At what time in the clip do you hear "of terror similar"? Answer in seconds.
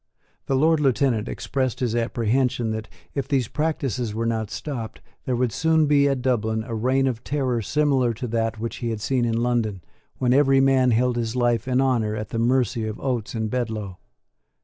7.05-8.11